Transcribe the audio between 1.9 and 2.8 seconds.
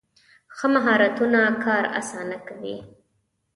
اسانه کوي.